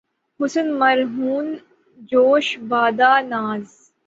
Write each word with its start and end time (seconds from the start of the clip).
حسن 0.39 0.67
مرہون 0.79 1.47
جوش 2.11 2.47
بادۂ 2.69 3.13
ناز 3.29 3.65